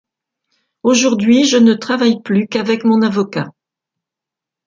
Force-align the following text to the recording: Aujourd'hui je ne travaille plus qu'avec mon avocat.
Aujourd'hui 0.81 1.45
je 1.45 1.57
ne 1.57 1.75
travaille 1.75 2.23
plus 2.23 2.47
qu'avec 2.47 2.85
mon 2.85 3.03
avocat. 3.03 3.51